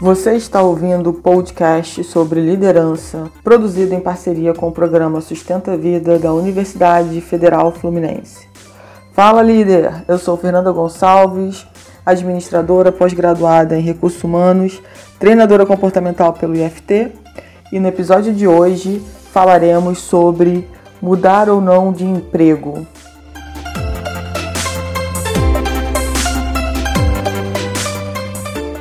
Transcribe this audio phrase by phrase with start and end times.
[0.00, 6.18] Você está ouvindo o podcast sobre liderança, produzido em parceria com o programa Sustenta Vida
[6.18, 8.48] da Universidade Federal Fluminense.
[9.12, 10.02] Fala, líder!
[10.08, 11.66] Eu sou Fernanda Gonçalves,
[12.06, 14.80] administradora pós-graduada em recursos humanos,
[15.18, 17.12] treinadora comportamental pelo IFT,
[17.70, 19.04] e no episódio de hoje
[19.34, 20.66] falaremos sobre
[21.02, 22.86] mudar ou não de emprego.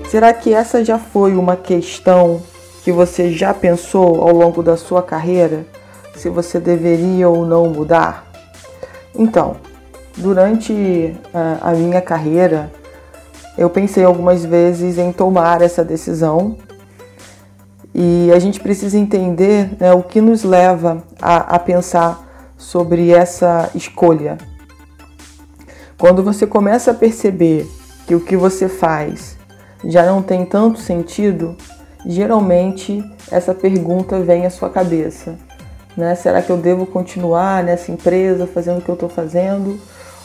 [0.10, 2.42] Será que essa já foi uma questão
[2.84, 5.68] que você já pensou ao longo da sua carreira?
[6.16, 8.26] Se você deveria ou não mudar?
[9.16, 9.58] Então,
[10.18, 11.16] durante
[11.62, 12.72] a, minha carreira,
[13.56, 16.58] eu pensei algumas vezes em tomar essa decisão
[17.94, 23.70] e a gente precisa entender né, o que nos leva a, a pensar sobre essa
[23.76, 24.40] escolha.
[26.00, 27.70] Quando você começa a perceber
[28.08, 29.39] que o que você faz
[29.84, 31.56] já não tem tanto sentido,
[32.06, 35.36] geralmente essa pergunta vem à sua cabeça.
[35.96, 36.16] Né?
[36.16, 39.80] Será que eu devo continuar nessa empresa fazendo o que eu estou fazendo?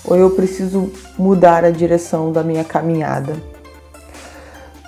[0.05, 3.35] Ou eu preciso mudar a direção da minha caminhada?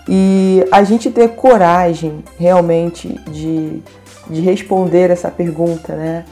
[0.09, 3.83] E a gente ter coragem realmente de,
[4.29, 6.25] de responder essa pergunta, né?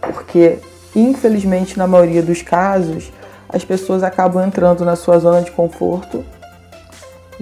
[0.00, 0.58] Porque,
[0.94, 3.10] infelizmente, na maioria dos casos,
[3.48, 6.22] as pessoas acabam entrando na sua zona de conforto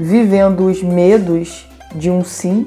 [0.00, 2.66] vivendo os medos de um sim,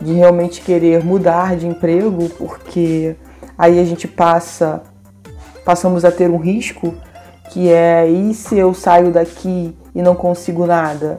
[0.00, 3.16] de realmente querer mudar de emprego, porque
[3.58, 4.80] aí a gente passa
[5.64, 6.94] passamos a ter um risco
[7.50, 11.18] que é e se eu saio daqui e não consigo nada?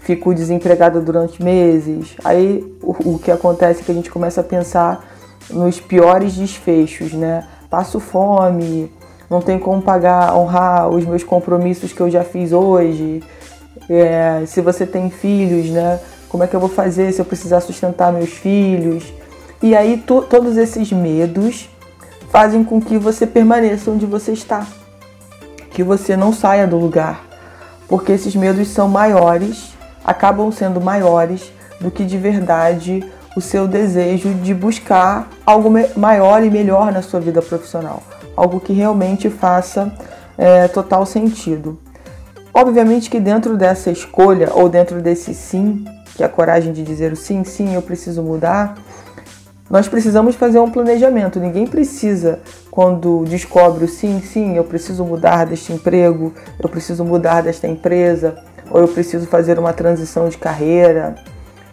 [0.00, 2.14] Fico desempregada durante meses.
[2.24, 5.04] Aí o, o que acontece é que a gente começa a pensar
[5.50, 7.44] nos piores desfechos, né?
[7.68, 8.92] Passo fome,
[9.28, 13.22] não tenho como pagar, honrar os meus compromissos que eu já fiz hoje,
[13.88, 16.00] é, se você tem filhos, né?
[16.28, 19.04] Como é que eu vou fazer se eu precisar sustentar meus filhos?
[19.62, 21.68] E aí todos esses medos
[22.30, 24.66] fazem com que você permaneça onde você está,
[25.70, 27.24] que você não saia do lugar,
[27.88, 29.74] porque esses medos são maiores,
[30.04, 31.50] acabam sendo maiores
[31.80, 33.04] do que de verdade
[33.36, 38.02] o seu desejo de buscar algo maior e melhor na sua vida profissional,
[38.36, 39.92] algo que realmente faça
[40.36, 41.78] é, total sentido.
[42.56, 45.84] Obviamente que dentro dessa escolha ou dentro desse sim,
[46.14, 48.78] que é a coragem de dizer o sim, sim, eu preciso mudar,
[49.68, 51.38] nós precisamos fazer um planejamento.
[51.38, 52.40] Ninguém precisa,
[52.70, 58.38] quando descobre o sim, sim, eu preciso mudar deste emprego, eu preciso mudar desta empresa,
[58.70, 61.14] ou eu preciso fazer uma transição de carreira,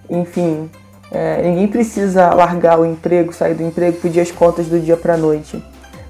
[0.10, 0.70] enfim,
[1.10, 5.14] é, ninguém precisa largar o emprego, sair do emprego, pedir as contas do dia para
[5.14, 5.64] a noite.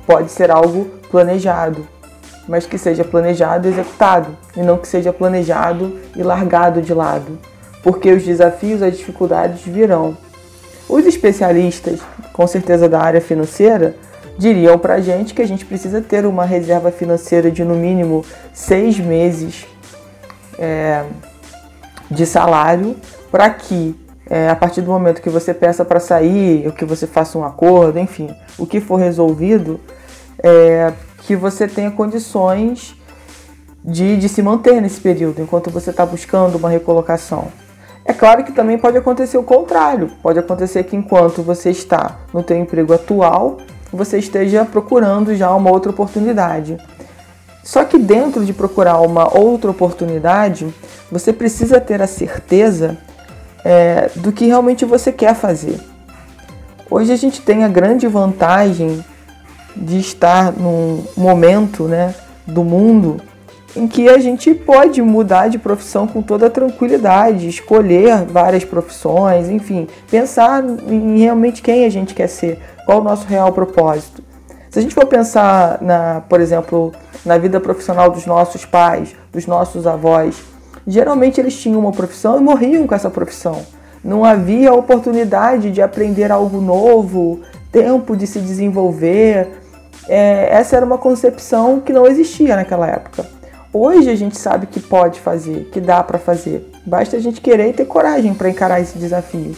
[0.07, 1.87] Pode ser algo planejado
[2.47, 7.37] mas que seja planejado e executado, e não que seja planejado e largado de lado,
[7.81, 10.17] porque os desafios, as dificuldades virão.
[10.87, 11.99] Os especialistas,
[12.33, 13.95] com certeza da área financeira,
[14.37, 18.25] diriam para a gente que a gente precisa ter uma reserva financeira de no mínimo
[18.51, 19.65] seis meses
[20.57, 21.03] é,
[22.09, 22.95] de salário
[23.31, 23.95] para que
[24.29, 27.43] é, a partir do momento que você peça para sair, ou que você faça um
[27.43, 29.79] acordo, enfim, o que for resolvido,
[30.41, 30.93] é,
[31.25, 32.95] que você tenha condições
[33.83, 37.47] de, de se manter nesse período, enquanto você está buscando uma recolocação.
[38.05, 40.11] É claro que também pode acontecer o contrário.
[40.21, 43.57] Pode acontecer que enquanto você está no seu emprego atual,
[43.91, 46.77] você esteja procurando já uma outra oportunidade.
[47.63, 50.67] Só que dentro de procurar uma outra oportunidade,
[51.09, 52.97] você precisa ter a certeza
[53.63, 55.79] é, do que realmente você quer fazer.
[56.91, 59.03] Hoje a gente tem a grande vantagem
[59.75, 62.13] de estar num momento né,
[62.45, 63.17] do mundo
[63.75, 69.87] em que a gente pode mudar de profissão com toda tranquilidade, escolher várias profissões, enfim,
[70.09, 74.23] pensar em realmente quem a gente quer ser, qual o nosso real propósito.
[74.69, 76.91] Se a gente for pensar, na, por exemplo,
[77.25, 80.41] na vida profissional dos nossos pais, dos nossos avós,
[80.85, 83.61] geralmente eles tinham uma profissão e morriam com essa profissão.
[84.03, 87.39] Não havia oportunidade de aprender algo novo,
[87.71, 89.62] tempo de se desenvolver,
[90.07, 93.25] é, essa era uma concepção que não existia naquela época.
[93.71, 96.69] Hoje a gente sabe que pode fazer, que dá para fazer.
[96.85, 99.55] Basta a gente querer e ter coragem para encarar esse desafio.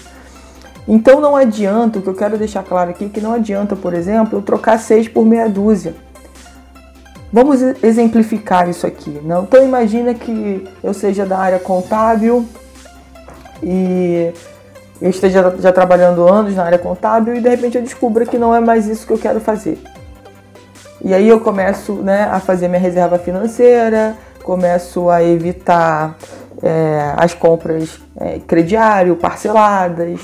[0.87, 4.37] Então não adianta, o que eu quero deixar claro aqui, que não adianta, por exemplo,
[4.37, 5.95] eu trocar seis por meia dúzia.
[7.33, 9.19] Vamos exemplificar isso aqui.
[9.23, 9.43] Não?
[9.43, 12.45] Então imagina que eu seja da área contábil
[13.61, 14.31] e
[15.01, 18.55] eu esteja já trabalhando anos na área contábil e de repente eu descubra que não
[18.55, 19.77] é mais isso que eu quero fazer.
[21.05, 26.17] E aí eu começo né, a fazer minha reserva financeira, começo a evitar
[26.63, 30.19] é, as compras é, crediário, parceladas,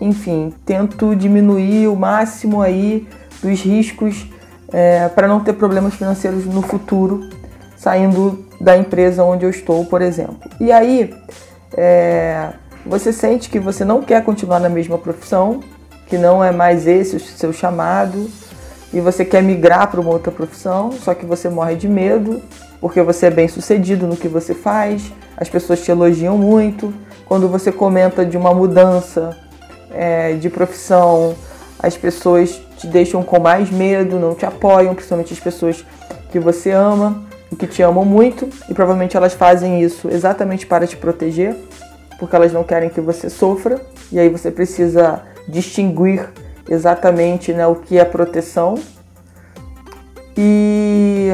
[0.00, 3.06] enfim, tento diminuir o máximo aí
[3.42, 4.26] dos riscos
[4.72, 7.28] é, para não ter problemas financeiros no futuro,
[7.76, 10.50] saindo da empresa onde eu estou, por exemplo.
[10.58, 11.14] E aí,
[11.76, 12.54] é,
[12.86, 15.60] você sente que você não quer continuar na mesma profissão,
[16.06, 18.30] que não é mais esse o seu chamado,
[18.96, 22.40] e você quer migrar para uma outra profissão, só que você morre de medo,
[22.80, 26.94] porque você é bem sucedido no que você faz, as pessoas te elogiam muito.
[27.26, 29.36] Quando você comenta de uma mudança
[29.92, 31.34] é, de profissão,
[31.78, 35.84] as pessoas te deixam com mais medo, não te apoiam, principalmente as pessoas
[36.32, 37.22] que você ama
[37.52, 41.54] e que te amam muito, e provavelmente elas fazem isso exatamente para te proteger,
[42.18, 43.78] porque elas não querem que você sofra,
[44.10, 46.30] e aí você precisa distinguir
[46.68, 48.76] exatamente né, o que é proteção.
[50.36, 51.30] E,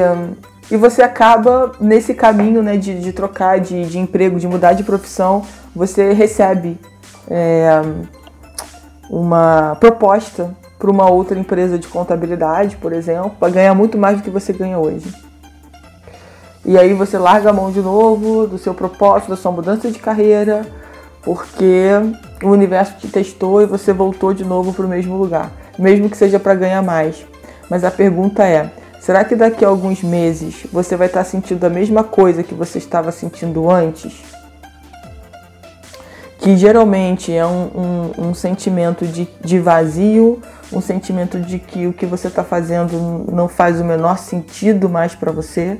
[0.71, 4.83] e você acaba nesse caminho né, de, de trocar de, de emprego, de mudar de
[4.83, 5.43] profissão,
[5.75, 6.79] você recebe
[7.29, 7.81] é,
[9.09, 14.23] uma proposta para uma outra empresa de contabilidade, por exemplo, para ganhar muito mais do
[14.23, 15.13] que você ganha hoje.
[16.65, 19.99] E aí você larga a mão de novo do seu propósito, da sua mudança de
[19.99, 20.65] carreira,
[21.23, 21.89] porque
[22.43, 26.17] o universo te testou e você voltou de novo para o mesmo lugar, mesmo que
[26.17, 27.25] seja para ganhar mais.
[27.69, 31.69] Mas a pergunta é: será que daqui a alguns meses você vai estar sentindo a
[31.69, 34.21] mesma coisa que você estava sentindo antes?
[36.39, 40.41] Que geralmente é um, um, um sentimento de, de vazio,
[40.73, 45.15] um sentimento de que o que você está fazendo não faz o menor sentido mais
[45.15, 45.79] para você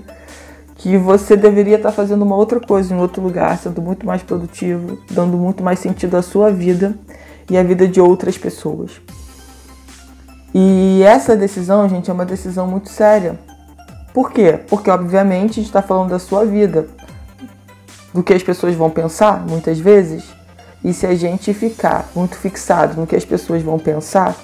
[0.83, 4.97] que você deveria estar fazendo uma outra coisa em outro lugar, sendo muito mais produtivo,
[5.09, 6.93] dando muito mais sentido à sua vida
[7.49, 8.91] e à vida de outras pessoas.
[10.53, 13.39] E essa decisão, gente, é uma decisão muito séria.
[14.13, 14.59] Por quê?
[14.67, 16.89] Porque, obviamente, a gente está falando da sua vida,
[18.13, 20.25] do que as pessoas vão pensar, muitas vezes.
[20.83, 24.35] E se a gente ficar muito fixado no que as pessoas vão pensar,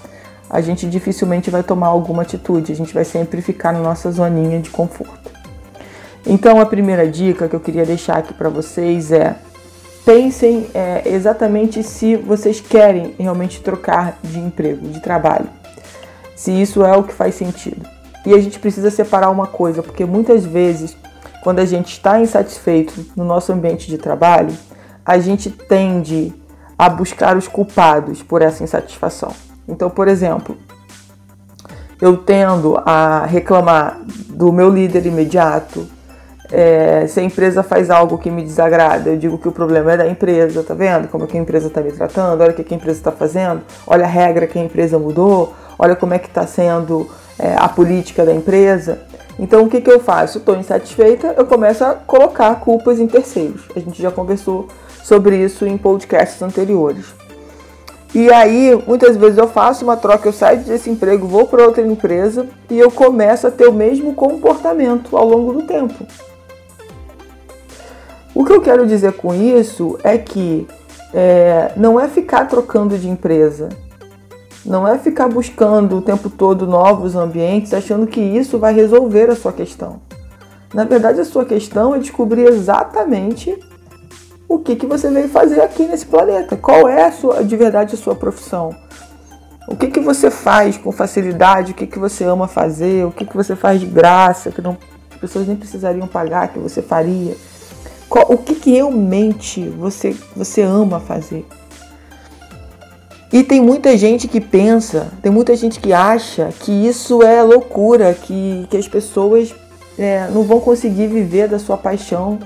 [0.49, 4.61] a gente dificilmente vai tomar alguma atitude, a gente vai sempre ficar na nossa zoninha
[4.61, 5.38] de conforto.
[6.25, 9.35] Então, a primeira dica que eu queria deixar aqui para vocês é
[10.05, 15.47] pensem é, exatamente se vocês querem realmente trocar de emprego, de trabalho,
[16.35, 17.87] se isso é o que faz sentido.
[18.25, 20.95] E a gente precisa separar uma coisa, porque muitas vezes,
[21.43, 24.55] quando a gente está insatisfeito no nosso ambiente de trabalho,
[25.05, 26.33] a gente tende
[26.77, 29.33] a buscar os culpados por essa insatisfação.
[29.67, 30.57] Então, por exemplo,
[32.01, 35.87] eu tendo a reclamar do meu líder imediato,
[36.51, 39.97] é, se a empresa faz algo que me desagrada, eu digo que o problema é
[39.97, 41.07] da empresa, tá vendo?
[41.07, 43.61] Como é que a empresa está me tratando, olha o que a empresa está fazendo,
[43.85, 47.07] olha a regra que a empresa mudou, olha como é que está sendo
[47.37, 48.99] é, a política da empresa.
[49.37, 50.39] Então o que, que eu faço?
[50.39, 53.61] Estou insatisfeita, eu começo a colocar culpas em terceiros.
[53.75, 54.67] A gente já conversou
[55.03, 57.05] sobre isso em podcasts anteriores.
[58.13, 61.85] E aí, muitas vezes eu faço uma troca, eu saio desse emprego, vou para outra
[61.85, 66.07] empresa e eu começo a ter o mesmo comportamento ao longo do tempo.
[68.33, 70.67] O que eu quero dizer com isso é que
[71.13, 73.69] é, não é ficar trocando de empresa,
[74.65, 79.35] não é ficar buscando o tempo todo novos ambientes achando que isso vai resolver a
[79.35, 80.01] sua questão.
[80.73, 83.57] Na verdade, a sua questão é descobrir exatamente
[84.47, 86.55] o que, que você veio fazer aqui nesse planeta.
[86.55, 88.75] Qual é sua, de verdade a sua profissão?
[89.67, 91.71] O que, que você faz com facilidade?
[91.71, 93.05] O que, que você ama fazer?
[93.05, 94.51] O que, que você faz de graça?
[94.51, 94.77] Que não,
[95.11, 97.35] as pessoas nem precisariam pagar, que você faria?
[98.09, 101.45] O que, que realmente você, você ama fazer.
[103.31, 108.15] E tem muita gente que pensa, tem muita gente que acha que isso é loucura,
[108.15, 109.53] que, que as pessoas
[109.99, 112.39] é, não vão conseguir viver da sua paixão,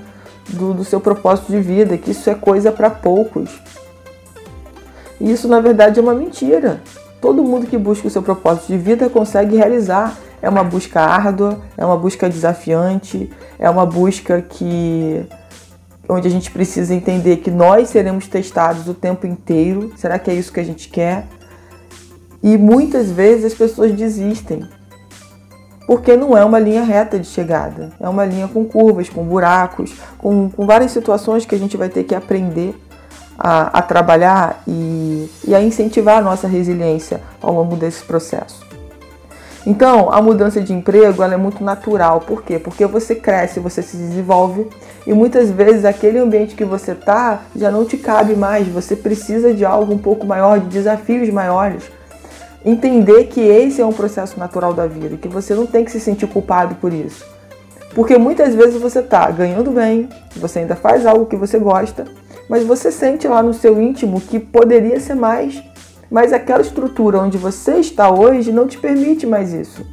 [0.50, 3.48] do, do seu propósito de vida, que isso é coisa para poucos.
[5.18, 6.82] E isso na verdade é uma mentira.
[7.18, 10.14] Todo mundo que busca o seu propósito de vida consegue realizar.
[10.42, 15.24] É uma busca árdua, é uma busca desafiante, é uma busca que
[16.08, 19.92] onde a gente precisa entender que nós seremos testados o tempo inteiro.
[19.96, 21.26] Será que é isso que a gente quer?
[22.42, 24.68] E muitas vezes as pessoas desistem.
[25.86, 27.92] Porque não é uma linha reta de chegada.
[28.00, 31.88] É uma linha com curvas, com buracos, com, com várias situações que a gente vai
[31.88, 32.74] ter que aprender
[33.38, 38.63] a, a trabalhar e, e a incentivar a nossa resiliência ao longo desse processo.
[39.66, 42.20] Então, a mudança de emprego é muito natural.
[42.20, 42.58] Por quê?
[42.58, 44.68] Porque você cresce, você se desenvolve
[45.06, 48.68] e muitas vezes aquele ambiente que você está já não te cabe mais.
[48.68, 51.84] Você precisa de algo um pouco maior, de desafios maiores.
[52.62, 56.00] Entender que esse é um processo natural da vida, que você não tem que se
[56.00, 57.24] sentir culpado por isso.
[57.94, 62.04] Porque muitas vezes você está ganhando bem, você ainda faz algo que você gosta,
[62.48, 65.62] mas você sente lá no seu íntimo que poderia ser mais,
[66.14, 69.84] mas aquela estrutura onde você está hoje não te permite mais isso.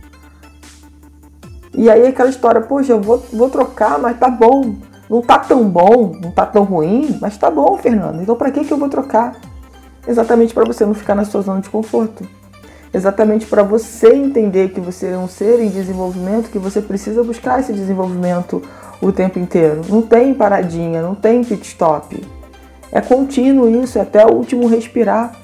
[1.74, 4.76] E aí aquela história, poxa, eu vou, vou trocar, mas tá bom.
[5.10, 8.22] Não tá tão bom, não tá tão ruim, mas tá bom, Fernando.
[8.22, 9.36] Então para que, que eu vou trocar?
[10.08, 12.24] Exatamente para você não ficar na sua zona de conforto
[12.94, 17.62] exatamente para você entender que você é um ser em desenvolvimento, que você precisa buscar
[17.62, 18.62] esse desenvolvimento
[19.02, 19.80] o tempo inteiro.
[19.88, 22.22] Não tem paradinha, não tem pit stop.
[22.92, 25.40] É contínuo isso, é até o último respirar.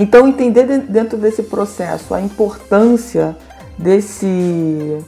[0.00, 3.36] Então, entender dentro desse processo a importância
[3.76, 4.98] desse,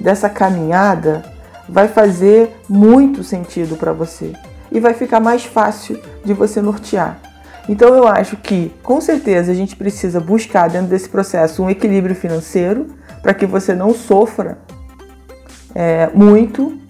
[0.00, 1.22] dessa caminhada
[1.68, 4.32] vai fazer muito sentido para você
[4.72, 7.20] e vai ficar mais fácil de você nortear.
[7.68, 12.16] Então eu acho que, com certeza, a gente precisa buscar dentro desse processo um equilíbrio
[12.16, 12.88] financeiro
[13.22, 14.58] para que você não sofra
[15.72, 16.81] é, muito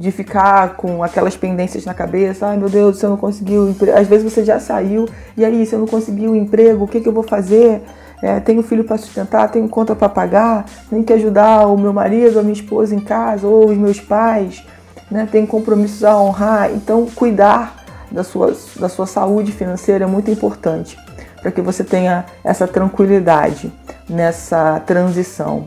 [0.00, 2.46] de ficar com aquelas pendências na cabeça.
[2.46, 3.98] Ai meu Deus, você não conseguiu emprego.
[3.98, 7.02] Às vezes você já saiu, e aí, se eu não conseguir o emprego, o que,
[7.02, 7.82] que eu vou fazer?
[8.22, 12.38] É, tenho filho para sustentar, tenho conta para pagar, tenho que ajudar o meu marido,
[12.38, 14.64] a minha esposa em casa, ou os meus pais,
[15.10, 15.28] né?
[15.30, 16.70] tenho compromissos a honrar.
[16.72, 20.96] Então, cuidar da sua, da sua saúde financeira é muito importante
[21.42, 23.70] para que você tenha essa tranquilidade
[24.08, 25.66] nessa transição.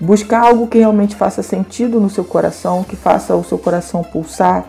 [0.00, 4.66] Buscar algo que realmente faça sentido no seu coração, que faça o seu coração pulsar,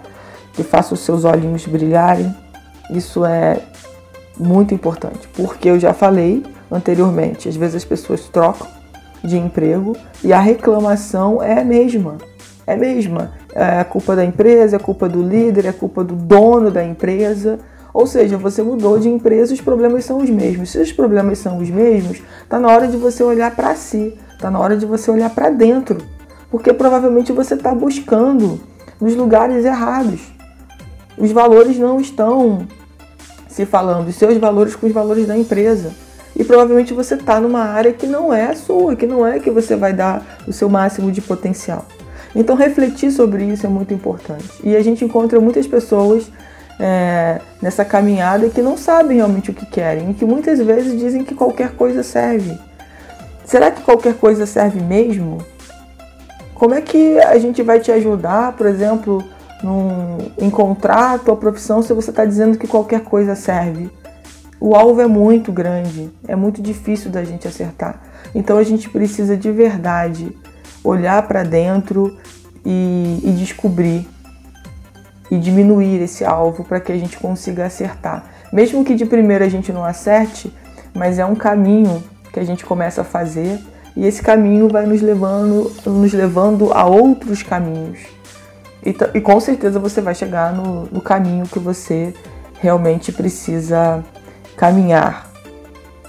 [0.54, 2.34] que faça os seus olhinhos brilharem.
[2.90, 3.60] Isso é
[4.40, 8.68] muito importante, porque eu já falei anteriormente, às vezes as pessoas trocam
[9.24, 12.18] de emprego e a reclamação é a mesma.
[12.66, 16.70] É a mesma é culpa da empresa, é culpa do líder, é culpa do dono
[16.70, 17.58] da empresa.
[17.92, 20.70] Ou seja, você mudou de empresa, os problemas são os mesmos.
[20.70, 24.52] Se os problemas são os mesmos, está na hora de você olhar para si, está
[24.52, 25.98] na hora de você olhar para dentro,
[26.50, 28.62] porque provavelmente você está buscando
[29.02, 30.22] nos lugares errados.
[31.18, 32.68] Os valores não estão
[33.50, 35.92] se falando, os seus valores com os valores da empresa.
[36.36, 39.76] E provavelmente você está numa área que não é sua, que não é que você
[39.76, 41.86] vai dar o seu máximo de potencial.
[42.36, 44.48] Então, refletir sobre isso é muito importante.
[44.64, 46.32] E a gente encontra muitas pessoas
[46.80, 51.24] é, nessa caminhada que não sabem realmente o que querem e que muitas vezes dizem
[51.24, 52.56] que qualquer coisa serve.
[53.48, 55.38] Será que qualquer coisa serve mesmo?
[56.54, 59.24] Como é que a gente vai te ajudar, por exemplo,
[59.64, 63.90] num, encontrar a tua profissão se você está dizendo que qualquer coisa serve?
[64.60, 68.02] O alvo é muito grande, é muito difícil da gente acertar.
[68.36, 70.36] Então a gente precisa de verdade
[70.84, 72.18] olhar para dentro
[72.66, 74.06] e, e descobrir
[75.32, 78.26] e diminuir esse alvo para que a gente consiga acertar.
[78.52, 80.54] Mesmo que de primeira a gente não acerte,
[80.94, 83.60] mas é um caminho que a gente começa a fazer
[83.96, 88.00] e esse caminho vai nos levando, nos levando a outros caminhos.
[88.86, 92.14] E, e com certeza você vai chegar no, no caminho que você
[92.60, 94.04] realmente precisa
[94.56, 95.30] caminhar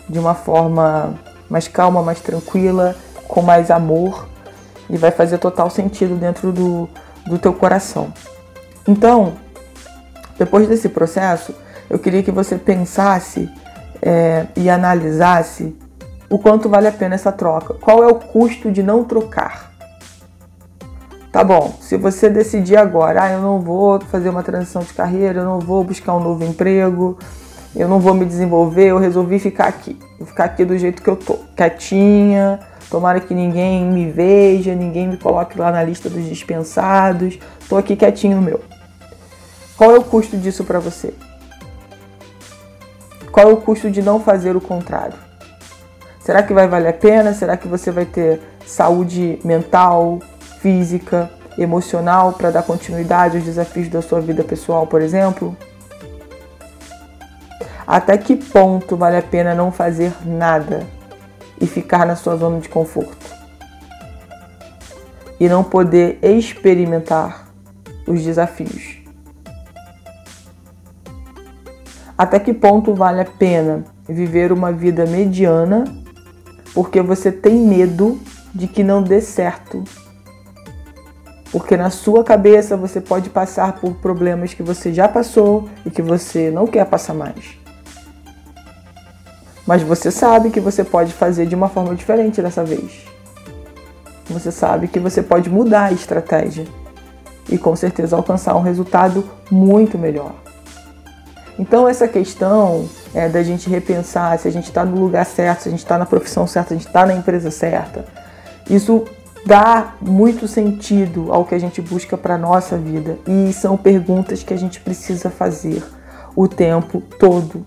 [0.08, 2.94] de uma forma mais calma, mais tranquila,
[3.26, 4.28] com mais amor
[4.88, 6.88] e vai fazer total sentido dentro do,
[7.26, 8.12] do teu coração.
[8.86, 9.34] Então,
[10.38, 11.54] depois desse processo,
[11.90, 13.50] eu queria que você pensasse
[14.00, 15.76] é, e analisasse
[16.30, 17.74] o quanto vale a pena essa troca.
[17.74, 19.72] Qual é o custo de não trocar?
[21.32, 25.40] Tá bom, se você decidir agora, ah, eu não vou fazer uma transição de carreira,
[25.40, 27.18] eu não vou buscar um novo emprego,
[27.76, 29.98] eu não vou me desenvolver, eu resolvi ficar aqui.
[30.18, 32.58] Vou ficar aqui do jeito que eu tô, quietinha,
[32.90, 37.38] Tomara que ninguém me veja, ninguém me coloque lá na lista dos dispensados.
[37.68, 38.62] Tô aqui quietinho no meu.
[39.76, 41.12] Qual é o custo disso para você?
[43.30, 45.27] Qual é o custo de não fazer o contrário?
[46.28, 47.32] Será que vai valer a pena?
[47.32, 50.18] Será que você vai ter saúde mental,
[50.60, 55.56] física, emocional para dar continuidade aos desafios da sua vida pessoal, por exemplo?
[57.86, 60.86] Até que ponto vale a pena não fazer nada
[61.58, 63.34] e ficar na sua zona de conforto
[65.40, 67.48] e não poder experimentar
[68.06, 68.98] os desafios.
[72.18, 76.06] Até que ponto vale a pena viver uma vida mediana
[76.74, 78.20] porque você tem medo
[78.54, 79.82] de que não dê certo?
[81.50, 86.02] Porque na sua cabeça você pode passar por problemas que você já passou e que
[86.02, 87.58] você não quer passar mais.
[89.66, 93.04] Mas você sabe que você pode fazer de uma forma diferente dessa vez.
[94.26, 96.66] Você sabe que você pode mudar a estratégia
[97.48, 100.47] e com certeza alcançar um resultado muito melhor.
[101.58, 105.68] Então, essa questão é, da gente repensar se a gente está no lugar certo, se
[105.68, 108.04] a gente está na profissão certa, se a gente está na empresa certa,
[108.70, 109.04] isso
[109.44, 114.42] dá muito sentido ao que a gente busca para a nossa vida e são perguntas
[114.42, 115.82] que a gente precisa fazer
[116.36, 117.66] o tempo todo.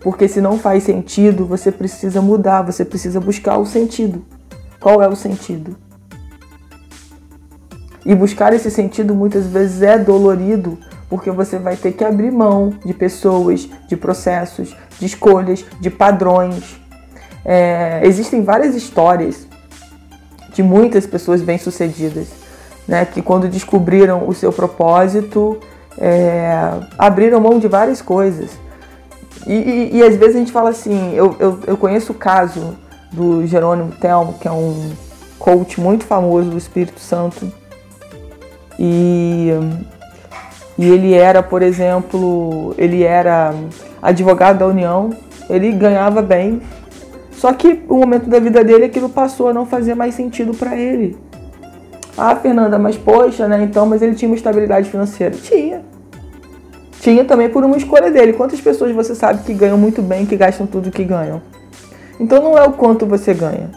[0.00, 4.24] Porque se não faz sentido, você precisa mudar, você precisa buscar o sentido.
[4.78, 5.76] Qual é o sentido?
[8.06, 12.74] E buscar esse sentido muitas vezes é dolorido, porque você vai ter que abrir mão
[12.84, 16.78] de pessoas, de processos, de escolhas, de padrões.
[17.44, 19.46] É, existem várias histórias
[20.52, 22.28] de muitas pessoas bem-sucedidas,
[22.86, 25.58] né, que quando descobriram o seu propósito,
[25.96, 26.50] é,
[26.98, 28.50] abriram mão de várias coisas.
[29.46, 32.76] E, e, e, às vezes a gente fala assim, eu, eu, eu conheço o caso
[33.12, 34.90] do Jerônimo Telmo, que é um
[35.38, 37.50] coach muito famoso do Espírito Santo,
[38.78, 39.50] e,
[40.78, 43.52] e ele era, por exemplo, ele era
[44.00, 45.10] advogado da União,
[45.50, 46.62] ele ganhava bem,
[47.32, 50.76] só que o momento da vida dele aquilo passou a não fazer mais sentido para
[50.76, 51.16] ele.
[52.16, 53.62] Ah, Fernanda, mas poxa, né?
[53.62, 55.36] Então, mas ele tinha uma estabilidade financeira.
[55.36, 55.82] Tinha.
[57.00, 58.32] Tinha também por uma escolha dele.
[58.32, 61.40] Quantas pessoas você sabe que ganham muito bem, que gastam tudo que ganham?
[62.18, 63.70] Então não é o quanto você ganha.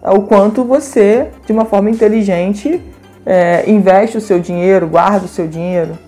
[0.00, 2.80] É o quanto você, de uma forma inteligente,
[3.26, 5.98] é, investe o seu dinheiro, guarda o seu dinheiro.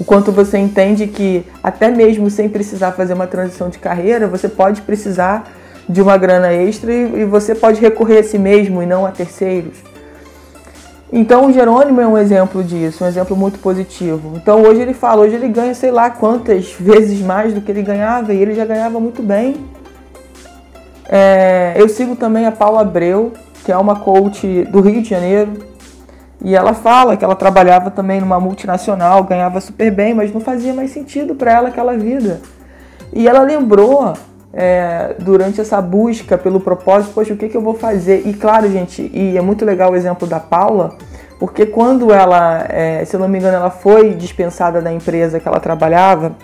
[0.00, 4.48] O quanto você entende que, até mesmo sem precisar fazer uma transição de carreira, você
[4.48, 5.52] pode precisar
[5.86, 9.10] de uma grana extra e, e você pode recorrer a si mesmo e não a
[9.10, 9.76] terceiros.
[11.12, 14.32] Então o Jerônimo é um exemplo disso, um exemplo muito positivo.
[14.36, 17.82] Então hoje ele fala, hoje ele ganha sei lá quantas vezes mais do que ele
[17.82, 19.56] ganhava e ele já ganhava muito bem.
[21.08, 23.32] É, eu sigo também a Paula Abreu,
[23.64, 25.69] que é uma coach do Rio de Janeiro,
[26.42, 30.72] e ela fala que ela trabalhava também numa multinacional, ganhava super bem, mas não fazia
[30.72, 32.40] mais sentido para ela aquela vida.
[33.12, 34.14] E ela lembrou
[34.52, 38.26] é, durante essa busca pelo propósito, poxa, o que, que eu vou fazer?
[38.26, 40.96] E claro, gente, e é muito legal o exemplo da Paula,
[41.38, 45.46] porque quando ela, é, se eu não me engano, ela foi dispensada da empresa que
[45.46, 46.34] ela trabalhava,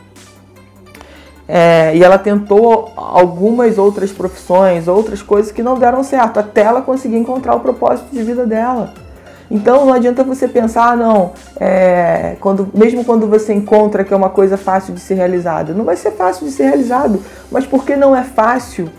[1.48, 6.82] é, e ela tentou algumas outras profissões, outras coisas que não deram certo, até ela
[6.82, 9.05] conseguir encontrar o propósito de vida dela.
[9.50, 14.30] Então não adianta você pensar, não, é, quando, mesmo quando você encontra que é uma
[14.30, 18.14] coisa fácil de ser realizada, não vai ser fácil de ser realizado, mas porque não
[18.14, 18.90] é fácil,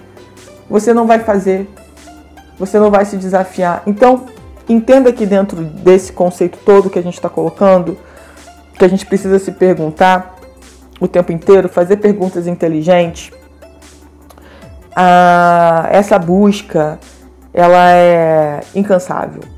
[0.70, 1.70] você não vai fazer,
[2.58, 3.84] você não vai se desafiar.
[3.86, 4.26] Então
[4.70, 7.98] entenda que dentro desse conceito todo que a gente está colocando,
[8.78, 10.36] que a gente precisa se perguntar
[11.00, 13.32] o tempo inteiro, fazer perguntas inteligentes,
[14.96, 16.98] ah, essa busca
[17.54, 19.57] ela é incansável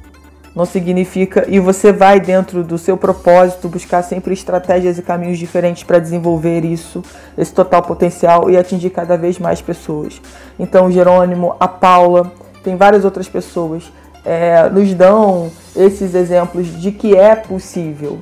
[0.60, 1.45] não significa.
[1.48, 6.65] E você vai, dentro do seu propósito, buscar sempre estratégias e caminhos diferentes para desenvolver
[6.65, 7.02] isso,
[7.38, 10.22] esse total potencial e atingir cada vez mais pessoas.
[10.60, 13.89] Então, o Jerônimo, a Paula, tem várias outras pessoas,
[14.26, 18.19] é, nos dão esses exemplos de que é possível,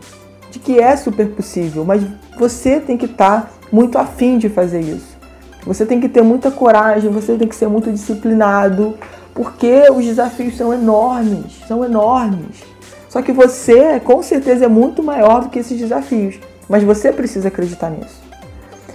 [0.52, 2.04] de que é super possível, mas
[2.38, 5.18] você tem que estar tá muito afim de fazer isso.
[5.66, 8.96] Você tem que ter muita coragem, você tem que ser muito disciplinado,
[9.38, 12.64] porque os desafios são enormes, são enormes.
[13.08, 17.50] Só que você, com certeza, é muito maior do que esses desafios, mas você precisa
[17.50, 18.20] acreditar nisso.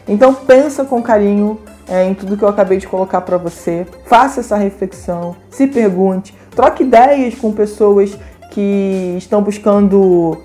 [0.06, 4.40] Então pensa com carinho é, em tudo que eu acabei de colocar para você, faça
[4.40, 8.18] essa reflexão, se pergunte, troque ideias com pessoas
[8.50, 10.42] que estão buscando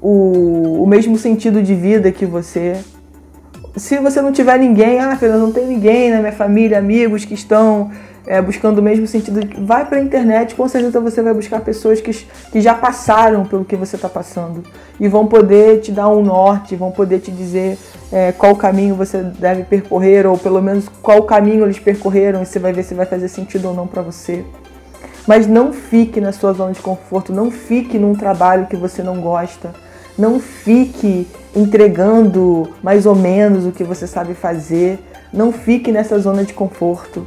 [0.00, 2.78] o, o mesmo sentido de vida que você.
[3.76, 7.34] Se você não tiver ninguém, ah, Fernanda, não tem ninguém na minha família, amigos que
[7.34, 7.90] estão
[8.26, 9.40] é, buscando o mesmo sentido.
[9.64, 12.12] Vai para a internet, com certeza você vai buscar pessoas que,
[12.52, 14.62] que já passaram pelo que você está passando
[14.98, 17.78] e vão poder te dar um norte, vão poder te dizer
[18.12, 22.58] é, qual caminho você deve percorrer ou pelo menos qual caminho eles percorreram e você
[22.58, 24.44] vai ver se vai fazer sentido ou não para você.
[25.26, 29.20] Mas não fique na sua zona de conforto, não fique num trabalho que você não
[29.20, 29.72] gosta,
[30.18, 34.98] não fique entregando mais ou menos o que você sabe fazer,
[35.32, 37.26] não fique nessa zona de conforto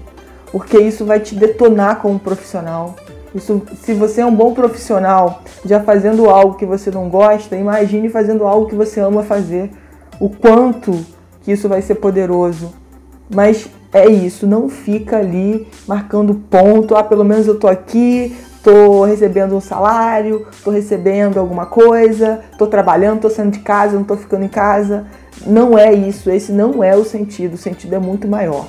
[0.52, 2.96] porque isso vai te detonar como profissional.
[3.36, 8.10] Isso, se você é um bom profissional, já fazendo algo que você não gosta, imagine
[8.10, 9.70] fazendo algo que você ama fazer.
[10.20, 11.06] O quanto
[11.42, 12.74] que isso vai ser poderoso.
[13.34, 16.96] Mas é isso, não fica ali marcando ponto.
[16.96, 22.68] Ah, pelo menos eu tô aqui, tô recebendo um salário, tô recebendo alguma coisa, tô
[22.68, 25.06] trabalhando, tô saindo de casa, não tô ficando em casa.
[25.46, 27.54] Não é isso, esse não é o sentido.
[27.54, 28.68] O sentido é muito maior.